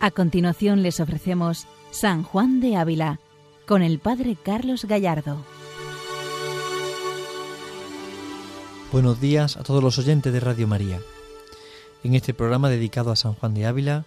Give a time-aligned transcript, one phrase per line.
[0.00, 3.18] A continuación les ofrecemos San Juan de Ávila
[3.66, 5.44] con el Padre Carlos Gallardo.
[8.92, 11.00] Buenos días a todos los oyentes de Radio María.
[12.04, 14.04] En este programa dedicado a San Juan de Ávila,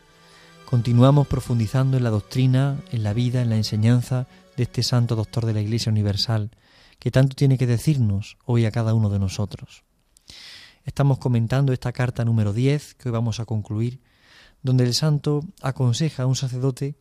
[0.64, 5.46] continuamos profundizando en la doctrina, en la vida, en la enseñanza de este santo doctor
[5.46, 6.52] de la Iglesia Universal,
[7.00, 9.84] que tanto tiene que decirnos hoy a cada uno de nosotros.
[10.86, 14.00] Estamos comentando esta carta número 10 que hoy vamos a concluir
[14.64, 16.96] donde el santo aconseja a un sacerdote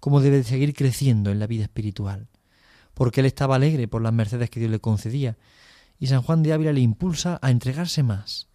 [0.00, 2.28] cómo debe seguir creciendo en la vida espiritual,
[2.94, 5.36] porque él estaba alegre por las mercedes que Dios le concedía,
[5.98, 8.48] y San Juan de Ávila le impulsa a entregarse más.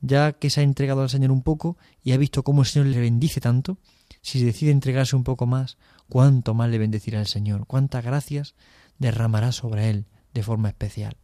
[0.00, 2.88] Ya que se ha entregado al Señor un poco y ha visto cómo el Señor
[2.88, 3.76] le bendice tanto,
[4.22, 5.76] si decide entregarse un poco más,
[6.08, 8.54] cuánto más le bendecirá el Señor, cuántas gracias
[8.98, 11.16] derramará sobre él de forma especial.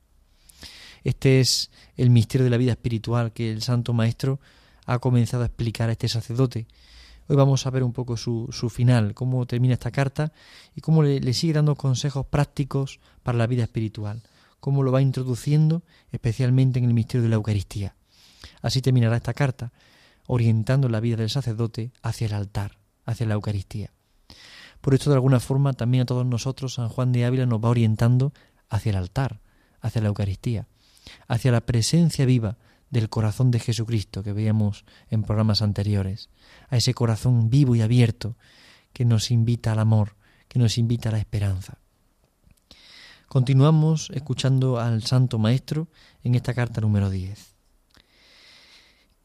[1.04, 4.40] Este es el misterio de la vida espiritual que el Santo Maestro
[4.86, 6.66] ha comenzado a explicar a este sacerdote.
[7.28, 10.32] Hoy vamos a ver un poco su, su final, cómo termina esta carta
[10.74, 14.22] y cómo le, le sigue dando consejos prácticos para la vida espiritual,
[14.60, 17.96] cómo lo va introduciendo especialmente en el misterio de la Eucaristía.
[18.62, 19.72] Así terminará esta carta,
[20.28, 23.90] orientando la vida del sacerdote hacia el altar, hacia la Eucaristía.
[24.80, 27.70] Por esto, de alguna forma, también a todos nosotros, San Juan de Ávila nos va
[27.70, 28.32] orientando
[28.68, 29.40] hacia el altar,
[29.80, 30.68] hacia la Eucaristía,
[31.26, 32.56] hacia la presencia viva
[32.90, 36.30] del corazón de Jesucristo que veíamos en programas anteriores,
[36.68, 38.36] a ese corazón vivo y abierto
[38.92, 40.16] que nos invita al amor,
[40.48, 41.78] que nos invita a la esperanza.
[43.28, 45.88] Continuamos escuchando al Santo Maestro
[46.22, 47.54] en esta carta número 10.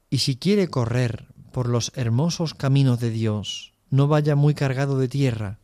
[0.09, 5.07] Y si quiere correr por los hermosos caminos de Dios, no vaya muy cargado de
[5.07, 5.59] tierra,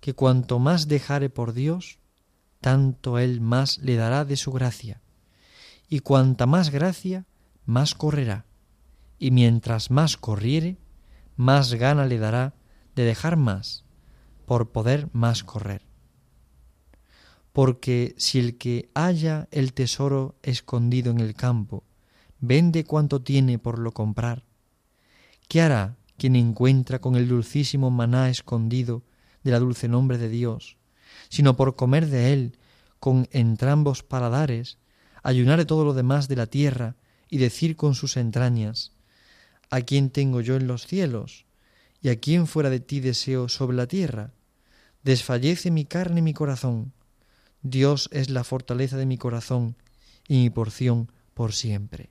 [0.00, 1.98] que cuanto más dejare por Dios,
[2.60, 5.01] tanto Él más le dará de su gracia
[5.88, 7.26] y cuanta más gracia,
[7.64, 8.46] más correrá,
[9.18, 10.78] y mientras más corriere,
[11.36, 12.54] más gana le dará
[12.94, 13.84] de dejar más,
[14.46, 15.86] por poder más correr.
[17.52, 21.84] Porque si el que halla el tesoro escondido en el campo
[22.40, 24.44] vende cuanto tiene por lo comprar,
[25.48, 29.02] ¿qué hará quien encuentra con el dulcísimo maná escondido
[29.42, 30.76] de la dulce nombre de Dios,
[31.28, 32.58] sino por comer de él
[33.00, 34.78] con entrambos paladares
[35.22, 36.96] ayunare todo lo demás de la tierra
[37.28, 38.92] y decir con sus entrañas,
[39.70, 41.46] ¿a quién tengo yo en los cielos?
[42.02, 44.32] ¿Y a quién fuera de ti deseo sobre la tierra?
[45.02, 46.92] Desfallece mi carne y mi corazón.
[47.62, 49.76] Dios es la fortaleza de mi corazón
[50.28, 52.10] y mi porción por siempre.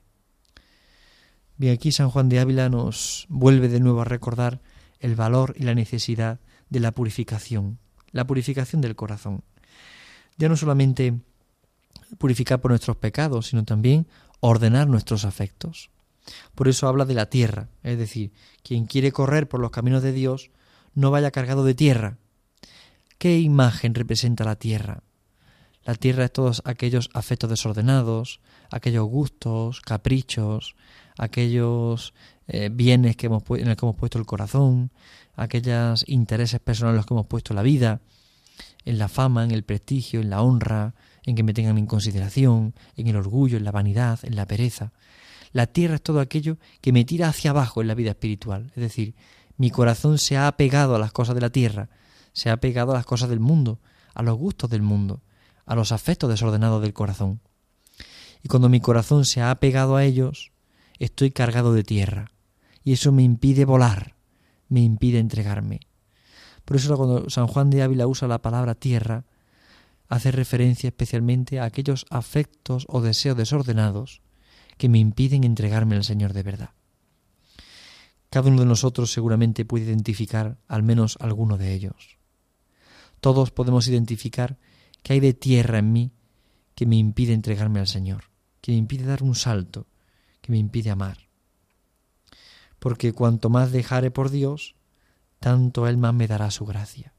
[1.56, 4.60] Bien, aquí San Juan de Ávila nos vuelve de nuevo a recordar
[4.98, 6.40] el valor y la necesidad
[6.70, 7.78] de la purificación,
[8.10, 9.44] la purificación del corazón.
[10.38, 11.20] Ya no solamente
[12.18, 14.06] purificar por nuestros pecados, sino también
[14.40, 15.90] ordenar nuestros afectos.
[16.54, 20.12] Por eso habla de la tierra, es decir, quien quiere correr por los caminos de
[20.12, 20.50] Dios
[20.94, 22.18] no vaya cargado de tierra.
[23.18, 25.02] ¿Qué imagen representa la tierra?
[25.84, 28.40] La tierra es todos aquellos afectos desordenados,
[28.70, 30.76] aquellos gustos, caprichos,
[31.18, 32.14] aquellos
[32.46, 34.90] eh, bienes que hemos, en los que hemos puesto el corazón,
[35.34, 38.00] aquellos intereses personales en los que hemos puesto la vida,
[38.84, 42.74] en la fama, en el prestigio, en la honra, en que me tengan en consideración,
[42.96, 44.92] en el orgullo, en la vanidad, en la pereza.
[45.52, 48.72] La tierra es todo aquello que me tira hacia abajo en la vida espiritual.
[48.74, 49.14] Es decir,
[49.56, 51.90] mi corazón se ha apegado a las cosas de la tierra,
[52.32, 53.80] se ha apegado a las cosas del mundo,
[54.14, 55.22] a los gustos del mundo,
[55.66, 57.40] a los afectos desordenados del corazón.
[58.42, 60.52] Y cuando mi corazón se ha apegado a ellos,
[60.98, 62.32] estoy cargado de tierra.
[62.82, 64.16] Y eso me impide volar,
[64.68, 65.80] me impide entregarme.
[66.64, 69.24] Por eso cuando San Juan de Ávila usa la palabra tierra,
[70.12, 74.20] hace referencia especialmente a aquellos afectos o deseos desordenados
[74.76, 76.70] que me impiden entregarme al Señor de verdad.
[78.28, 82.18] Cada uno de nosotros seguramente puede identificar al menos alguno de ellos.
[83.20, 84.58] Todos podemos identificar
[85.02, 86.12] que hay de tierra en mí
[86.74, 88.24] que me impide entregarme al Señor,
[88.60, 89.86] que me impide dar un salto,
[90.42, 91.30] que me impide amar.
[92.78, 94.74] Porque cuanto más dejare por Dios,
[95.38, 97.14] tanto Él más me dará su gracia.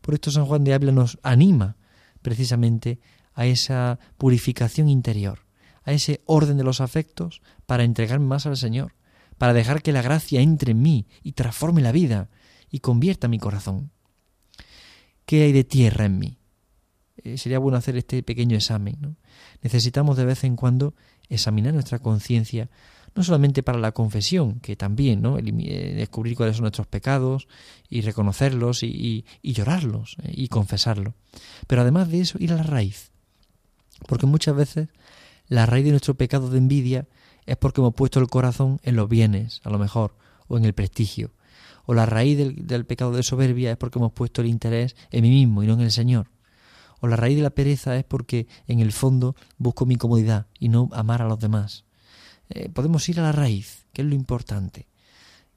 [0.00, 1.76] Por esto San Juan de Ávila nos anima
[2.22, 3.00] precisamente
[3.34, 5.40] a esa purificación interior,
[5.84, 8.94] a ese orden de los afectos para entregarme más al Señor,
[9.38, 12.28] para dejar que la gracia entre en mí y transforme la vida
[12.70, 13.90] y convierta mi corazón.
[15.26, 16.38] ¿Qué hay de tierra en mí?
[17.18, 19.16] Eh, sería bueno hacer este pequeño examen.
[19.62, 20.94] Necesitamos de vez en cuando
[21.28, 22.68] examinar nuestra conciencia
[23.14, 25.38] no solamente para la confesión, que también, ¿no?
[25.38, 27.46] Eh, descubrir cuáles son nuestros pecados
[27.88, 31.14] y reconocerlos y, llorarlos eh, y confesarlo.
[31.66, 33.10] Pero además de eso, ir a la raíz.
[34.08, 34.88] Porque muchas veces
[35.48, 37.06] la raíz de nuestro pecado de envidia
[37.46, 40.14] es porque hemos puesto el corazón en los bienes, a lo mejor,
[40.48, 41.32] o en el prestigio,
[41.84, 45.22] O la raíz del, del pecado de soberbia es porque hemos puesto el interés en
[45.22, 46.28] mí mismo y no en el Señor.
[47.00, 50.68] O la raíz de la pereza es porque en el fondo busco mi comodidad y
[50.68, 51.84] no amar a los demás.
[52.54, 54.86] Eh, podemos ir a la raíz, que es lo importante.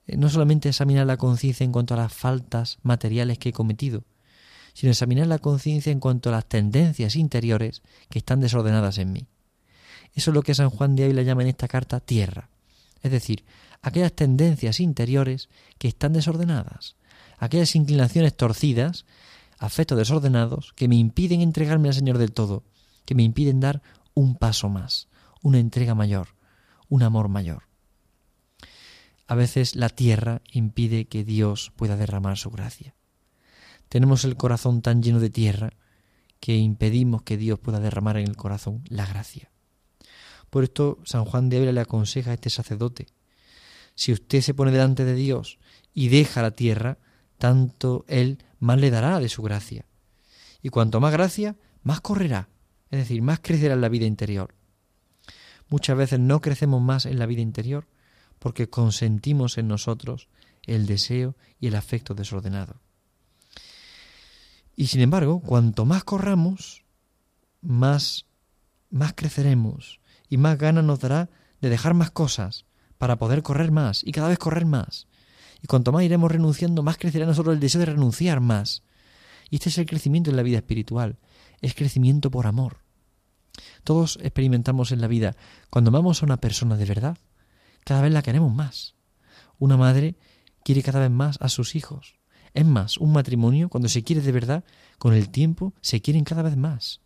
[0.07, 4.05] Eh, no solamente examinar la conciencia en cuanto a las faltas materiales que he cometido,
[4.73, 9.27] sino examinar la conciencia en cuanto a las tendencias interiores que están desordenadas en mí.
[10.13, 12.49] Eso es lo que San Juan de Ávila llama en esta carta tierra,
[13.03, 13.43] es decir,
[13.81, 16.95] aquellas tendencias interiores que están desordenadas,
[17.37, 19.05] aquellas inclinaciones torcidas,
[19.57, 22.63] afectos desordenados que me impiden entregarme al Señor del todo,
[23.03, 23.81] que me impiden dar
[24.13, 25.09] un paso más,
[25.41, 26.34] una entrega mayor,
[26.89, 27.63] un amor mayor.
[29.27, 32.95] A veces la tierra impide que Dios pueda derramar su gracia.
[33.89, 35.73] Tenemos el corazón tan lleno de tierra
[36.39, 39.51] que impedimos que Dios pueda derramar en el corazón la gracia.
[40.49, 43.07] Por esto San Juan de Ávila le aconseja a este sacerdote,
[43.95, 45.57] si usted se pone delante de Dios
[45.93, 46.99] y deja la tierra,
[47.37, 49.85] tanto Él más le dará de su gracia.
[50.61, 52.49] Y cuanto más gracia, más correrá,
[52.91, 54.53] es decir, más crecerá en la vida interior.
[55.69, 57.87] Muchas veces no crecemos más en la vida interior
[58.39, 60.27] porque consentimos en nosotros
[60.63, 62.81] el deseo y el afecto desordenado.
[64.75, 66.83] Y sin embargo, cuanto más corramos,
[67.61, 68.25] más,
[68.89, 71.29] más creceremos y más ganas nos dará
[71.61, 72.65] de dejar más cosas
[72.97, 75.07] para poder correr más y cada vez correr más.
[75.61, 78.83] Y cuanto más iremos renunciando, más crecerá nosotros el deseo de renunciar más.
[79.49, 81.17] Y este es el crecimiento en la vida espiritual,
[81.61, 82.84] es crecimiento por amor.
[83.83, 85.35] Todos experimentamos en la vida,
[85.69, 87.17] cuando amamos a una persona de verdad,
[87.83, 88.95] cada vez la queremos más.
[89.59, 90.15] Una madre
[90.63, 92.15] quiere cada vez más a sus hijos.
[92.53, 94.63] Es más, un matrimonio, cuando se quiere de verdad,
[94.97, 97.01] con el tiempo se quieren cada vez más.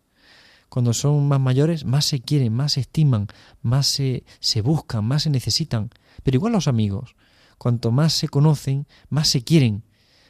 [0.69, 3.28] Cuando son más mayores, más se quieren, más se estiman,
[3.62, 5.90] más se, se buscan, más se necesitan.
[6.24, 7.16] Pero igual los amigos,
[7.57, 9.84] cuanto más se conocen, más se quieren.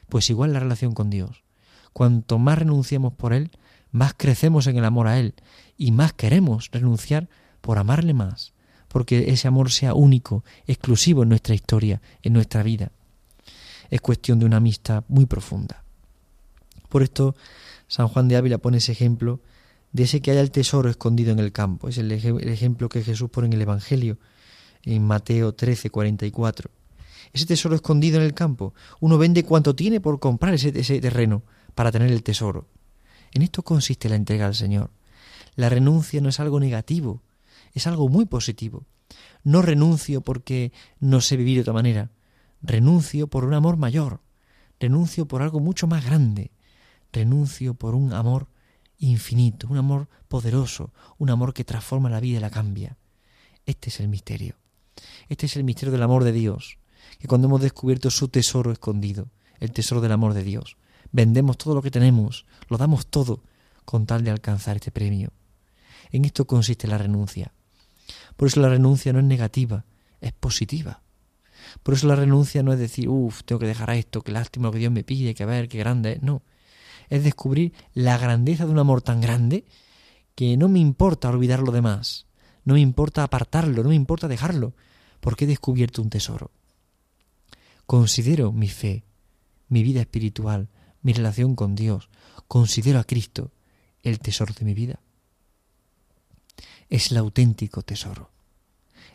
[0.07, 1.44] Pues igual la relación con Dios.
[1.92, 3.51] Cuanto más renunciamos por Él,
[3.91, 5.33] más crecemos en el amor a Él
[5.77, 7.30] y más queremos renunciar
[7.62, 8.53] por amarle más,
[8.88, 12.91] porque ese amor sea único, exclusivo en nuestra historia, en nuestra vida.
[13.89, 15.83] Es cuestión de una amistad muy profunda.
[16.89, 17.36] Por esto,
[17.88, 19.39] San Juan de Ávila pone ese ejemplo
[19.92, 21.89] de ese que haya el tesoro escondido en el campo.
[21.89, 24.18] Es el, ejemplo que Jesús pone en el Evangelio,
[24.83, 26.69] en Mateo 13, 44.
[27.33, 28.74] Ese tesoro escondido en el campo.
[29.00, 31.44] Uno vende cuanto tiene por comprar ese, ese terreno
[31.75, 32.68] para tener el tesoro.
[33.34, 34.92] En esto consiste la entrega al Señor.
[35.56, 37.22] La renuncia no es algo negativo,
[37.74, 38.86] es algo muy positivo.
[39.44, 42.12] No renuncio porque no sé vivir de otra manera.
[42.62, 44.22] Renuncio por un amor mayor.
[44.80, 46.52] Renuncio por algo mucho más grande.
[47.12, 48.48] Renuncio por un amor
[49.00, 52.98] infinito, un amor poderoso, un amor que transforma la vida y la cambia.
[53.66, 54.56] Este es el misterio.
[55.30, 56.78] Este es el misterio del amor de Dios,
[57.20, 59.30] que cuando hemos descubierto su tesoro escondido,
[59.60, 60.78] el tesoro del amor de Dios,
[61.11, 63.44] vendemos todo lo que tenemos, lo damos todo
[63.85, 65.31] con tal de alcanzar este premio.
[66.11, 67.53] En esto consiste la renuncia.
[68.35, 69.85] Por eso la renuncia no es negativa,
[70.21, 71.01] es positiva.
[71.83, 74.68] Por eso la renuncia no es decir, uff, tengo que dejar a esto, qué lástima
[74.68, 76.21] lo que Dios me pide, que ver, qué grande es.
[76.23, 76.42] No,
[77.09, 79.66] es descubrir la grandeza de un amor tan grande
[80.35, 82.28] que no me importa olvidar lo demás,
[82.63, 84.73] no me importa apartarlo, no me importa dejarlo,
[85.19, 86.51] porque he descubierto un tesoro.
[87.85, 89.04] Considero mi fe,
[89.68, 90.69] mi vida espiritual,
[91.01, 92.09] mi relación con Dios,
[92.47, 93.51] considero a Cristo
[94.03, 94.99] el tesoro de mi vida.
[96.89, 98.31] Es el auténtico tesoro,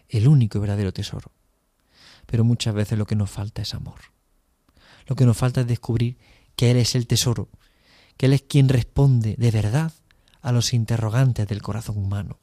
[0.09, 1.33] el único y verdadero tesoro.
[2.27, 4.01] Pero muchas veces lo que nos falta es amor.
[5.07, 6.17] Lo que nos falta es descubrir
[6.57, 7.49] que Él es el tesoro,
[8.17, 9.93] que Él es quien responde de verdad
[10.41, 12.39] a los interrogantes del corazón humano.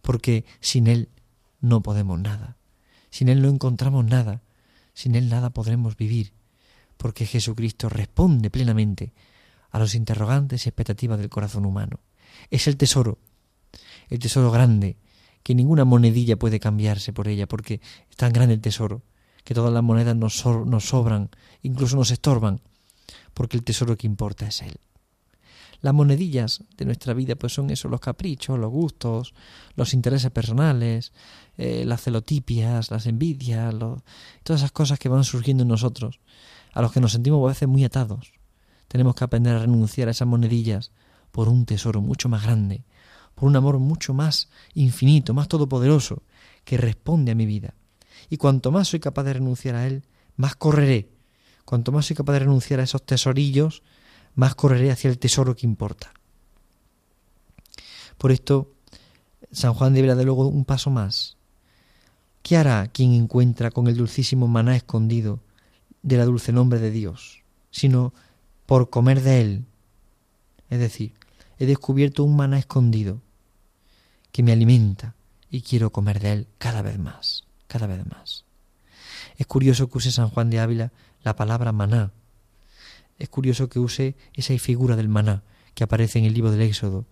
[0.00, 1.08] Porque sin Él
[1.60, 2.56] no podemos nada,
[3.10, 4.42] sin Él no encontramos nada,
[4.94, 6.32] sin Él nada podremos vivir,
[6.98, 9.14] porque Jesucristo responde plenamente
[9.70, 12.00] a los interrogantes y expectativas del corazón humano.
[12.50, 13.18] Es el tesoro,
[14.08, 14.98] el tesoro grande,
[15.42, 19.02] que ninguna monedilla puede cambiarse por ella, porque es tan grande el tesoro,
[19.44, 21.30] que todas las monedas nos, nos sobran,
[21.62, 22.60] incluso nos estorban,
[23.32, 24.76] porque el tesoro que importa es Él.
[25.80, 29.32] Las monedillas de nuestra vida pues son eso, los caprichos, los gustos,
[29.76, 31.12] los intereses personales,
[31.56, 33.74] eh, las celotipias, las envidias,
[34.42, 36.18] todas esas cosas que van surgiendo en nosotros,
[36.78, 38.30] a los que nos sentimos a veces muy atados.
[38.86, 40.92] Tenemos que aprender a renunciar a esas monedillas
[41.32, 42.84] por un tesoro mucho más grande,
[43.34, 46.22] por un amor mucho más infinito, más todopoderoso,
[46.64, 47.74] que responde a mi vida.
[48.30, 50.04] Y cuanto más soy capaz de renunciar a él,
[50.36, 51.10] más correré.
[51.64, 53.82] Cuanto más soy capaz de renunciar a esos tesorillos,
[54.36, 56.12] más correré hacia el tesoro que importa.
[58.18, 58.70] Por esto,
[59.50, 61.38] San Juan deberá de luego un paso más.
[62.42, 65.40] ¿Qué hará quien encuentra con el dulcísimo maná escondido
[66.02, 68.12] de la dulce nombre de Dios, sino
[68.66, 69.64] por comer de Él.
[70.70, 71.14] Es decir,
[71.58, 73.20] he descubierto un maná escondido
[74.32, 75.14] que me alimenta
[75.50, 78.44] y quiero comer de Él cada vez más, cada vez más.
[79.36, 82.12] Es curioso que use San Juan de Ávila la palabra maná.
[83.18, 85.42] Es curioso que use esa figura del maná
[85.74, 87.06] que aparece en el libro del Éxodo.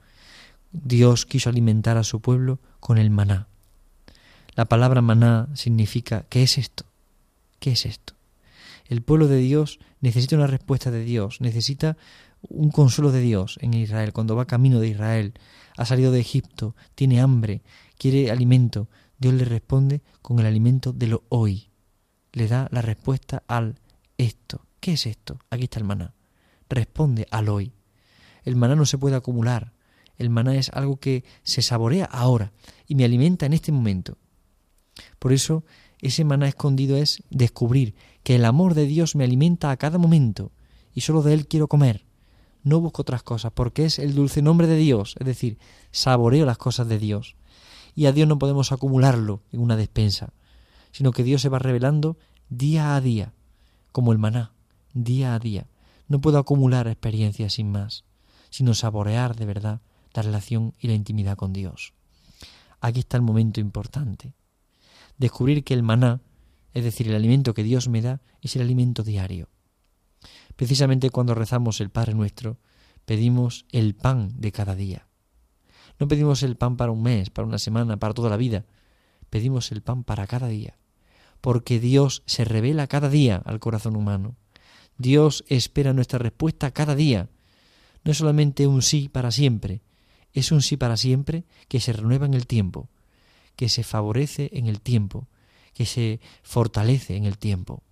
[0.72, 3.46] Dios quiso alimentar a su pueblo con el maná.
[4.54, 6.84] La palabra maná significa ¿qué es esto?
[7.60, 8.15] ¿Qué es esto?
[8.88, 11.96] El pueblo de Dios necesita una respuesta de Dios, necesita
[12.42, 15.34] un consuelo de Dios en Israel, cuando va camino de Israel,
[15.76, 17.62] ha salido de Egipto, tiene hambre,
[17.98, 18.88] quiere alimento,
[19.18, 21.70] Dios le responde con el alimento de lo hoy.
[22.32, 23.80] Le da la respuesta al
[24.18, 24.66] esto.
[24.80, 25.38] ¿Qué es esto?
[25.50, 26.14] Aquí está el maná.
[26.68, 27.72] Responde al hoy.
[28.44, 29.72] El maná no se puede acumular.
[30.18, 32.52] El maná es algo que se saborea ahora
[32.86, 34.18] y me alimenta en este momento.
[35.18, 35.64] Por eso
[36.00, 40.52] ese maná escondido es descubrir que el amor de Dios me alimenta a cada momento
[40.94, 42.04] y solo de Él quiero comer.
[42.62, 45.58] No busco otras cosas porque es el dulce nombre de Dios, es decir,
[45.92, 47.36] saboreo las cosas de Dios.
[47.94, 50.32] Y a Dios no podemos acumularlo en una despensa,
[50.92, 53.32] sino que Dios se va revelando día a día,
[53.92, 54.52] como el maná,
[54.92, 55.66] día a día.
[56.08, 58.04] No puedo acumular experiencias sin más,
[58.50, 59.80] sino saborear de verdad
[60.12, 61.94] la relación y la intimidad con Dios.
[62.80, 64.34] Aquí está el momento importante
[65.18, 66.20] descubrir que el maná,
[66.72, 69.48] es decir, el alimento que Dios me da, es el alimento diario.
[70.56, 72.58] Precisamente cuando rezamos el Padre nuestro,
[73.04, 75.06] pedimos el pan de cada día.
[75.98, 78.66] No pedimos el pan para un mes, para una semana, para toda la vida.
[79.30, 80.78] Pedimos el pan para cada día.
[81.40, 84.36] Porque Dios se revela cada día al corazón humano.
[84.98, 87.28] Dios espera nuestra respuesta cada día.
[88.04, 89.82] No es solamente un sí para siempre,
[90.32, 92.88] es un sí para siempre que se renueva en el tiempo
[93.56, 95.28] que se favorece en el tiempo,
[95.72, 97.82] que se fortalece en el tiempo.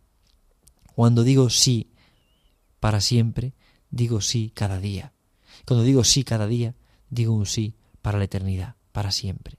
[0.94, 1.90] Cuando digo sí
[2.80, 3.54] para siempre,
[3.90, 5.12] digo sí cada día.
[5.66, 6.74] Cuando digo sí cada día,
[7.10, 9.58] digo un sí para la eternidad, para siempre.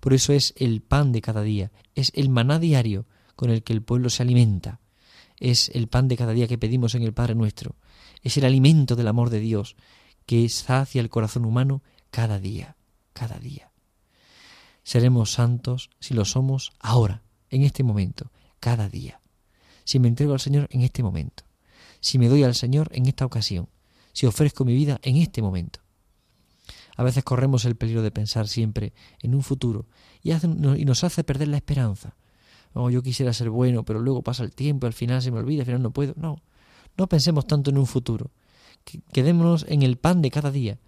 [0.00, 3.72] Por eso es el pan de cada día, es el maná diario con el que
[3.72, 4.80] el pueblo se alimenta,
[5.38, 7.76] es el pan de cada día que pedimos en el Padre nuestro,
[8.22, 9.76] es el alimento del amor de Dios
[10.24, 12.76] que sacia el corazón humano cada día,
[13.12, 13.70] cada día.
[14.86, 19.20] Seremos santos si lo somos ahora, en este momento, cada día.
[19.82, 21.42] Si me entrego al Señor en este momento.
[21.98, 23.68] Si me doy al Señor en esta ocasión.
[24.12, 25.80] Si ofrezco mi vida en este momento.
[26.96, 29.86] A veces corremos el peligro de pensar siempre en un futuro
[30.22, 30.30] y,
[30.84, 32.14] nos hace perder la esperanza.
[32.72, 35.40] Oh, yo quisiera ser bueno, pero luego pasa el tiempo y al final se me
[35.40, 36.14] olvida, al final no puedo.
[36.16, 36.40] No,
[36.96, 38.30] no pensemos tanto en un futuro.
[39.12, 40.78] Quedémonos en el pan de cada día.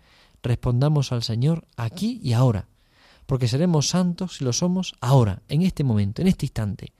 [0.40, 2.69] Respondamos al Señor aquí y ahora
[3.28, 6.94] porque seremos santos si lo somos ahora, en este momento, en este instante,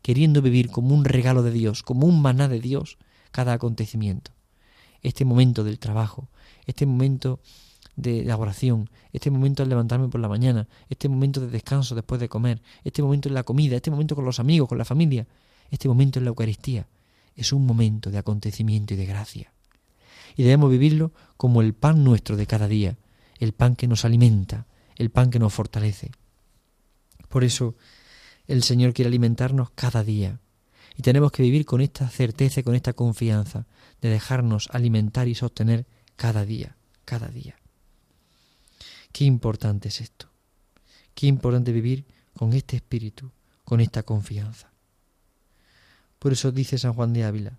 [0.00, 2.98] queriendo vivir como un regalo de Dios, como un maná de Dios,
[3.32, 4.30] cada acontecimiento.
[5.02, 6.28] Este momento del trabajo,
[6.66, 7.40] este momento
[7.96, 12.20] de la oración, este momento de levantarme por la mañana, este momento de descanso después
[12.20, 15.26] de comer, este momento en la comida, este momento con los amigos, con la familia,
[15.72, 16.86] este momento en la Eucaristía,
[17.34, 19.52] es un momento de acontecimiento y de gracia.
[20.36, 22.98] Y debemos vivirlo como el pan nuestro de cada día,
[23.40, 24.66] el pan que nos alimenta,
[25.02, 26.12] el pan que nos fortalece.
[27.28, 27.76] Por eso
[28.46, 30.40] el Señor quiere alimentarnos cada día.
[30.96, 33.66] Y tenemos que vivir con esta certeza y con esta confianza
[34.00, 37.56] de dejarnos alimentar y sostener cada día, cada día.
[39.12, 40.28] Qué importante es esto.
[41.14, 42.04] Qué importante vivir
[42.34, 43.30] con este espíritu,
[43.64, 44.70] con esta confianza.
[46.18, 47.58] Por eso dice San Juan de Ávila,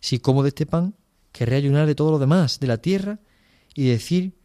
[0.00, 0.94] si como de este pan,
[1.32, 3.18] querré ayunar de todo lo demás, de la tierra,
[3.74, 4.37] y decir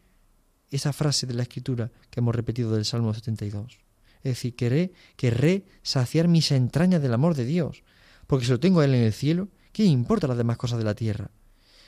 [0.75, 3.79] esa frase de la escritura que hemos repetido del Salmo 72.
[4.23, 7.83] Es decir, querré, querré saciar mis entrañas del amor de Dios,
[8.27, 10.85] porque si lo tengo a Él en el cielo, ¿qué importa las demás cosas de
[10.85, 11.31] la tierra?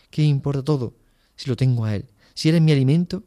[0.09, 0.95] ¿Qué importa todo
[1.35, 2.09] si lo tengo a Él?
[2.33, 3.23] Si Él es mi alimento,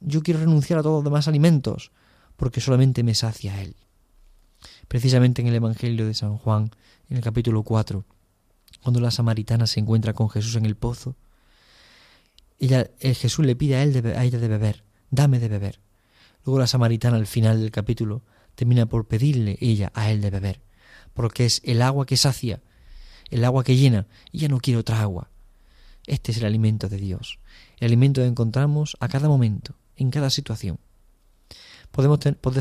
[0.00, 1.92] yo quiero renunciar a todos los demás alimentos,
[2.36, 3.76] porque solamente me sacia Él.
[4.88, 6.70] Precisamente en el Evangelio de San Juan,
[7.08, 8.04] en el capítulo 4,
[8.82, 11.16] cuando la samaritana se encuentra con Jesús en el pozo,
[12.58, 15.80] ella, el Jesús le pide a, él a ella de beber, dame de beber.
[16.44, 18.22] Luego la samaritana al final del capítulo
[18.54, 20.60] termina por pedirle ella a él de beber,
[21.14, 22.60] porque es el agua que sacia,
[23.30, 25.30] el agua que llena, y ya no quiere otra agua.
[26.06, 27.38] Este es el alimento de Dios,
[27.78, 30.78] el alimento que encontramos a cada momento, en cada situación.
[31.90, 32.18] Podemos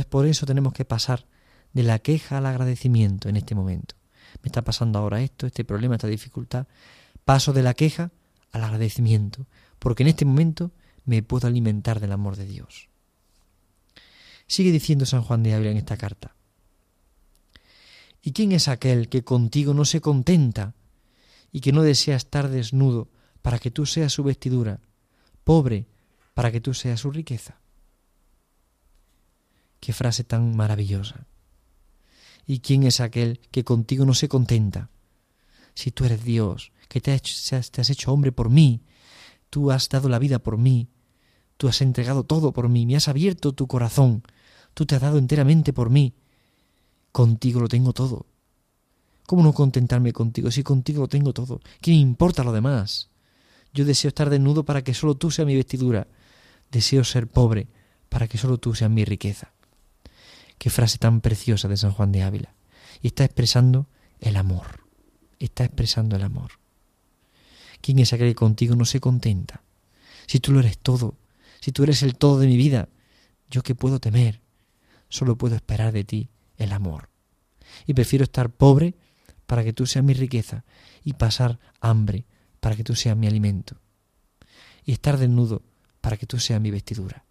[0.10, 1.26] por eso tenemos que pasar
[1.74, 3.96] de la queja al agradecimiento en este momento.
[4.42, 6.68] Me está pasando ahora esto, este problema, esta dificultad.
[7.26, 8.12] Paso de la queja
[8.52, 9.46] al agradecimiento,
[9.80, 10.72] porque en este momento
[11.06, 12.90] me puedo alimentar del amor de Dios.
[14.48, 16.36] Sigue diciendo San Juan de Ávila en esta carta.
[18.22, 20.74] ¿Y quién es aquel que contigo no se contenta
[21.52, 23.10] y que no desea estar desnudo
[23.42, 24.82] para que tú seas su vestidura,
[25.44, 25.88] pobre
[26.34, 27.60] para que tú seas su riqueza.
[29.80, 31.26] Qué frase tan maravillosa.
[32.46, 34.90] ¿Y quién es aquel que contigo no se contenta?
[35.74, 38.82] Si tú eres Dios, que te has, te has hecho hombre por mí,
[39.50, 40.90] tú has dado la vida por mí,
[41.58, 44.24] tú has entregado todo por mí, me has abierto tu corazón,
[44.74, 46.14] tú te has dado enteramente por mí,
[47.12, 48.26] contigo lo tengo todo.
[49.26, 51.60] ¿Cómo no contentarme contigo si contigo lo tengo todo?
[51.82, 53.10] ¿Qué me importa lo demás?
[53.74, 56.08] Yo deseo estar desnudo para que solo tú seas mi vestidura.
[56.72, 57.68] Deseo ser pobre
[58.08, 59.52] para que solo tú seas mi riqueza.
[60.58, 62.56] Qué frase tan preciosa de San Juan de Ávila.
[63.02, 63.88] Y está expresando
[64.22, 64.86] el amor.
[65.40, 66.52] Está expresando el amor.
[67.88, 69.64] ¿Quién es aquel que contigo no se contenta?
[70.26, 71.16] Si tú lo eres todo,
[71.62, 72.90] si tú eres el todo de mi vida,
[73.50, 74.42] ¿yo qué puedo temer?
[75.08, 76.28] Solo puedo esperar de ti
[76.58, 77.08] el amor.
[77.86, 78.96] Y prefiero estar pobre
[79.46, 80.66] para que tú seas mi riqueza
[81.02, 82.26] y pasar hambre
[82.60, 83.78] para que tú seas mi alimento.
[84.84, 85.64] Y estar desnudo
[86.02, 87.24] para que tú seas mi vestidura.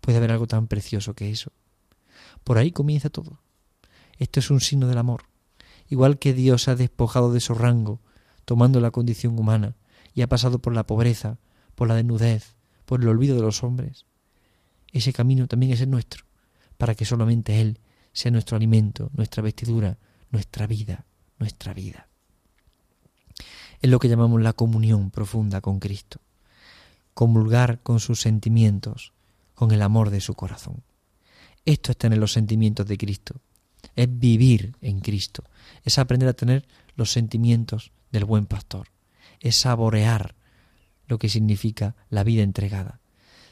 [0.00, 1.52] Puede haber algo tan precioso que eso.
[2.42, 3.42] Por ahí comienza todo.
[4.16, 5.24] Esto es un signo del amor.
[5.90, 8.00] Igual que Dios ha despojado de su rango,
[8.48, 9.76] tomando la condición humana,
[10.14, 11.36] y ha pasado por la pobreza,
[11.74, 14.06] por la desnudez, por el olvido de los hombres,
[14.90, 16.24] ese camino también es el nuestro,
[16.78, 17.78] para que solamente Él
[18.14, 19.98] sea nuestro alimento, nuestra vestidura,
[20.30, 21.04] nuestra vida,
[21.38, 22.08] nuestra vida.
[23.82, 26.18] Es lo que llamamos la comunión profunda con Cristo,
[27.12, 29.12] comulgar con sus sentimientos,
[29.54, 30.82] con el amor de su corazón.
[31.66, 33.42] Esto es tener los sentimientos de Cristo,
[33.94, 35.44] es vivir en Cristo,
[35.84, 38.88] es aprender a tener los sentimientos del buen pastor,
[39.40, 40.34] es saborear
[41.06, 43.00] lo que significa la vida entregada.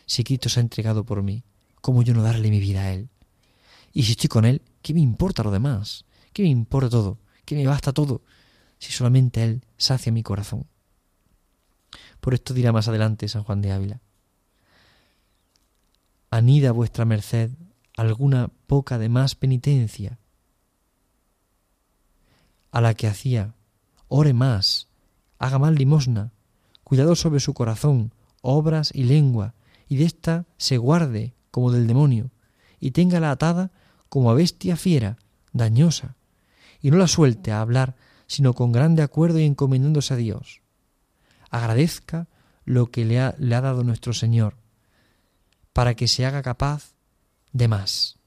[0.06, 1.44] Si Cristo se ha entregado por mí,
[1.80, 3.08] ¿cómo yo no darle mi vida a Él?
[3.92, 6.04] Y si estoy con Él, ¿qué me importa lo demás?
[6.32, 7.18] ¿Qué me importa todo?
[7.44, 8.22] ¿Qué me basta todo?
[8.78, 10.66] Si solamente Él sacia mi corazón.
[12.20, 14.00] Por esto dirá más adelante San Juan de Ávila.
[16.30, 17.50] Anida vuestra merced
[17.96, 20.18] alguna poca de más penitencia
[22.70, 23.54] a la que hacía,
[24.08, 24.88] ore más,
[25.38, 26.32] haga más limosna,
[26.84, 29.54] cuidado sobre su corazón, obras y lengua,
[29.88, 32.30] y de ésta se guarde como del demonio,
[32.80, 33.70] y téngala atada
[34.08, 35.18] como a bestia fiera,
[35.52, 36.16] dañosa,
[36.80, 40.62] y no la suelte a hablar, sino con grande acuerdo y encomendándose a Dios.
[41.50, 42.28] Agradezca
[42.64, 44.56] lo que le ha, le ha dado nuestro Señor,
[45.72, 46.94] para que se haga capaz
[47.52, 48.18] de más.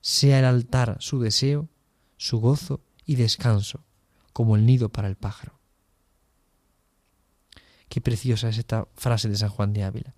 [0.00, 1.68] Sea el altar su deseo,
[2.16, 3.84] su gozo y descanso,
[4.38, 5.58] como el nido para el pájaro.
[7.88, 10.14] Qué preciosa es esta frase de San Juan de Ávila.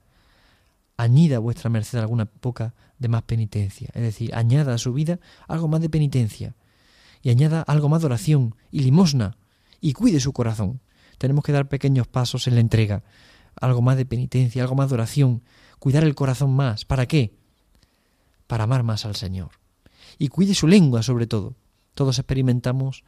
[0.98, 5.68] Añida vuestra merced alguna poca de más penitencia, es decir, añada a su vida algo
[5.68, 6.54] más de penitencia
[7.22, 9.38] y añada algo más de oración y limosna
[9.80, 10.82] y cuide su corazón.
[11.16, 13.02] Tenemos que dar pequeños pasos en la entrega,
[13.58, 15.42] algo más de penitencia, algo más de oración,
[15.78, 16.84] cuidar el corazón más.
[16.84, 17.40] ¿Para qué?
[18.46, 19.52] para amar más al Señor.
[20.18, 21.54] Y cuide su lengua sobre todo.
[21.94, 23.02] Todos experimentamos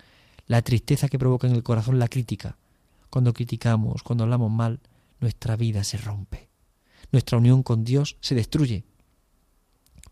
[0.46, 2.58] la tristeza que provoca en el corazón la crítica.
[3.10, 4.80] Cuando criticamos, cuando hablamos mal,
[5.20, 6.48] nuestra vida se rompe.
[7.10, 8.84] Nuestra unión con Dios se destruye.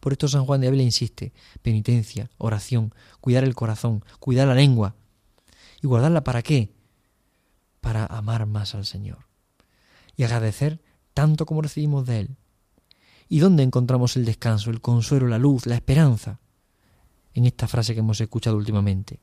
[0.00, 4.94] Por esto San Juan de Ávila insiste, penitencia, oración, cuidar el corazón, cuidar la lengua.
[5.82, 6.72] ¿Y guardarla para qué?
[7.80, 9.26] Para amar más al Señor.
[10.16, 10.80] Y agradecer
[11.14, 12.36] tanto como recibimos de Él,
[13.32, 16.40] ¿Y dónde encontramos el descanso, el consuelo, la luz, la esperanza?
[17.32, 19.20] En esta frase que hemos escuchado últimamente.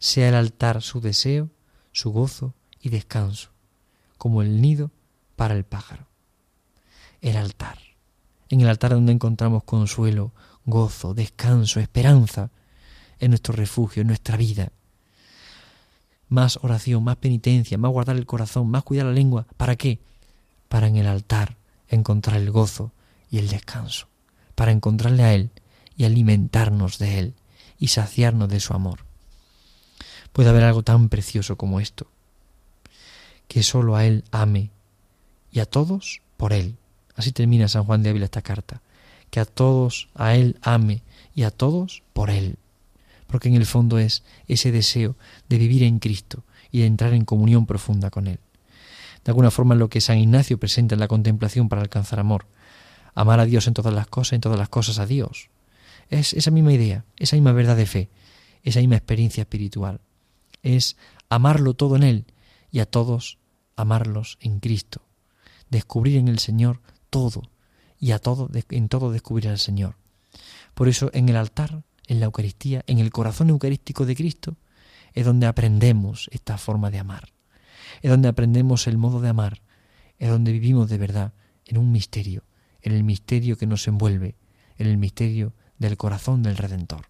[0.00, 1.48] Sea el altar su deseo,
[1.92, 3.50] su gozo y descanso,
[4.18, 4.90] como el nido
[5.36, 6.08] para el pájaro.
[7.20, 7.78] El altar.
[8.48, 10.32] En el altar donde encontramos consuelo,
[10.64, 12.50] gozo, descanso, esperanza,
[13.20, 14.72] en nuestro refugio, en nuestra vida.
[16.28, 19.46] Más oración, más penitencia, más guardar el corazón, más cuidar la lengua.
[19.56, 20.00] ¿Para qué?
[20.68, 21.56] Para en el altar
[21.88, 22.92] encontrar el gozo,
[23.30, 24.08] y el descanso,
[24.54, 25.50] para encontrarle a Él
[25.96, 27.34] y alimentarnos de Él
[27.78, 29.09] y saciarnos de su amor.
[30.32, 32.06] Puede haber algo tan precioso como esto,
[33.48, 34.70] que sólo a Él ame
[35.50, 36.76] y a todos por Él.
[37.16, 38.80] Así termina San Juan de Ávila esta carta,
[39.30, 41.02] que a todos a Él ame
[41.34, 42.56] y a todos por Él,
[43.26, 45.16] porque en el fondo es ese deseo
[45.48, 48.38] de vivir en Cristo y de entrar en comunión profunda con Él.
[49.24, 52.46] De alguna forma lo que San Ignacio presenta en la contemplación para alcanzar amor,
[53.14, 55.50] amar a Dios en todas las cosas, en todas las cosas a Dios.
[56.08, 58.08] Es esa misma idea, esa misma verdad de fe,
[58.62, 60.00] esa misma experiencia espiritual.
[60.62, 60.96] Es
[61.28, 62.26] amarlo todo en Él
[62.70, 63.38] y a todos
[63.76, 65.02] amarlos en Cristo.
[65.70, 67.42] Descubrir en el Señor todo
[67.98, 69.96] y a todo, en todo descubrir al Señor.
[70.74, 74.56] Por eso en el altar, en la Eucaristía, en el corazón eucarístico de Cristo,
[75.12, 77.32] es donde aprendemos esta forma de amar.
[78.02, 79.62] es donde aprendemos el modo de amar,
[80.18, 81.32] es donde vivimos de verdad,
[81.64, 82.44] en un misterio,
[82.82, 84.36] en el misterio que nos envuelve,
[84.78, 87.06] en el misterio del corazón del Redentor.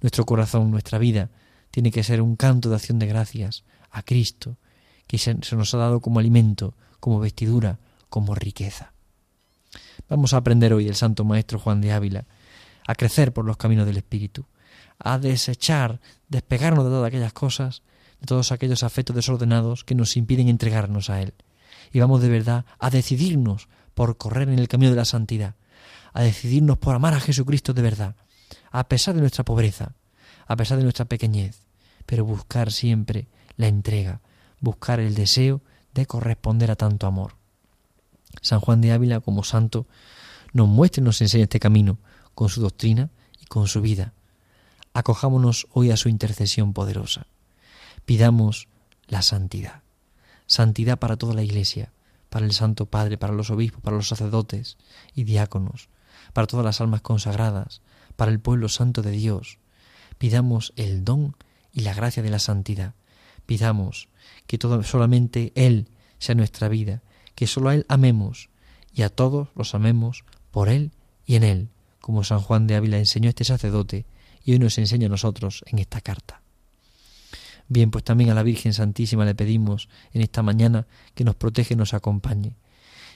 [0.00, 1.30] Nuestro corazón, nuestra vida,
[1.72, 4.58] tiene que ser un canto de acción de gracias a Cristo,
[5.08, 8.92] que se, nos ha dado como alimento, como vestidura, como riqueza.
[10.08, 12.26] Vamos a aprender hoy del Santo Maestro Juan de Ávila,
[12.86, 14.44] a crecer por los caminos del Espíritu,
[14.98, 17.82] a desechar, despegarnos de todas aquellas cosas,
[18.20, 21.32] de todos aquellos afectos desordenados que nos impiden entregarnos a Él.
[21.90, 25.54] Y vamos de verdad a decidirnos por correr en el camino de la santidad,
[26.12, 28.16] a decidirnos por amar a Jesucristo de verdad,
[28.70, 29.94] a pesar de nuestra pobreza,
[30.52, 31.62] a pesar de nuestra pequeñez,
[32.04, 34.20] pero buscar siempre la entrega,
[34.60, 35.62] buscar el deseo
[35.94, 37.36] de corresponder a tanto amor.
[38.42, 39.86] San Juan de Ávila, como santo,
[40.52, 41.98] nos muestra y nos enseña este camino
[42.34, 43.08] con su doctrina
[43.40, 44.12] y con su vida.
[44.92, 47.28] Acojámonos hoy a su intercesión poderosa.
[48.04, 48.68] Pidamos
[49.06, 49.80] la santidad.
[50.46, 51.94] Santidad para toda la Iglesia,
[52.28, 54.76] para el Santo Padre, para los obispos, para los sacerdotes
[55.14, 55.88] y diáconos,
[56.34, 57.80] para todas las almas consagradas,
[58.16, 59.61] para el pueblo santo de Dios.
[60.22, 61.34] Pidamos el don
[61.72, 62.94] y la gracia de la santidad.
[63.44, 64.08] Pidamos
[64.46, 65.88] que todo, solamente Él
[66.20, 67.02] sea nuestra vida,
[67.34, 68.48] que solo a Él amemos
[68.94, 70.92] y a todos los amemos por Él
[71.26, 74.06] y en Él, como San Juan de Ávila enseñó a este sacerdote
[74.44, 76.40] y hoy nos enseña a nosotros en esta carta.
[77.66, 81.74] Bien, pues también a la Virgen Santísima le pedimos en esta mañana que nos protege
[81.74, 82.54] y nos acompañe.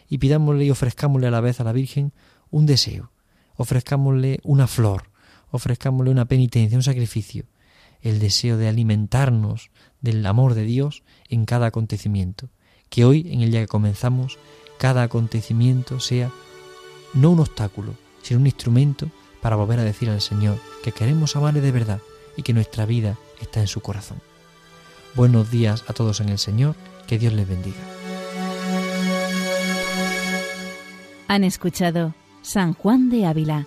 [0.09, 2.13] Y pidámosle y ofrezcámosle a la vez a la Virgen
[2.51, 3.13] un deseo,
[3.55, 5.15] ofrezcámosle una flor,
[5.51, 7.45] ofrezcámosle una penitencia, un sacrificio,
[8.03, 12.49] el deseo de alimentarnos del amor de Dios en cada acontecimiento.
[12.89, 14.39] Que hoy, en el día que comenzamos,
[14.79, 16.31] cada acontecimiento sea
[17.15, 21.61] no un obstáculo, sino un instrumento para volver a decir al Señor que queremos amarle
[21.61, 22.01] de verdad
[22.37, 24.19] y que nuestra vida está en su corazón.
[25.15, 27.81] Buenos días a todos en el Señor, que Dios les bendiga.
[31.29, 33.67] Han escuchado San Juan de Ávila,